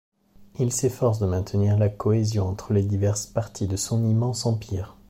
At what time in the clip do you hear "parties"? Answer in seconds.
3.27-3.67